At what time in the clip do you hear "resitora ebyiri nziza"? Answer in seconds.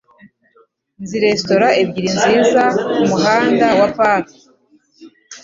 1.23-2.63